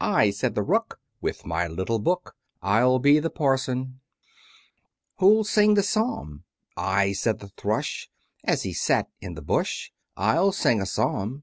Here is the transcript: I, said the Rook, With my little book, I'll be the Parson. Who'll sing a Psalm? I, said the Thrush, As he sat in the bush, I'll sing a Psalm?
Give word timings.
I, 0.00 0.30
said 0.30 0.54
the 0.54 0.62
Rook, 0.62 0.98
With 1.20 1.44
my 1.44 1.68
little 1.68 1.98
book, 1.98 2.34
I'll 2.62 2.98
be 2.98 3.18
the 3.18 3.28
Parson. 3.28 4.00
Who'll 5.18 5.44
sing 5.44 5.76
a 5.78 5.82
Psalm? 5.82 6.44
I, 6.74 7.12
said 7.12 7.40
the 7.40 7.48
Thrush, 7.48 8.08
As 8.44 8.62
he 8.62 8.72
sat 8.72 9.10
in 9.20 9.34
the 9.34 9.42
bush, 9.42 9.90
I'll 10.16 10.52
sing 10.52 10.80
a 10.80 10.86
Psalm? 10.86 11.42